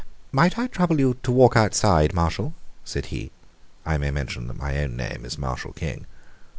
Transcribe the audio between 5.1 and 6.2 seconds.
is Marshall King.)